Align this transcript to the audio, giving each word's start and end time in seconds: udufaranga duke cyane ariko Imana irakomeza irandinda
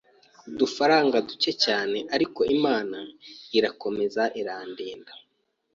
udufaranga 0.49 1.17
duke 1.27 1.51
cyane 1.65 1.97
ariko 2.15 2.39
Imana 2.55 2.97
irakomeza 3.57 4.23
irandinda 4.39 5.13